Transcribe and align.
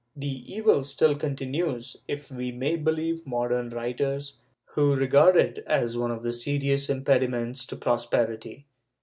^ 0.17 0.19
The 0.19 0.51
evil 0.51 0.83
still 0.83 1.13
continues, 1.13 1.95
if 2.07 2.31
we 2.31 2.51
may 2.51 2.75
believe 2.75 3.27
modern 3.27 3.69
writers 3.69 4.33
who 4.73 4.95
regard 4.95 5.37
it 5.37 5.63
as 5.67 5.95
one 5.95 6.09
of 6.09 6.23
the 6.23 6.33
serious 6.33 6.87
impedi 6.87 7.29
ments 7.29 7.67
to 7.67 7.75
prosperity. 7.75 8.65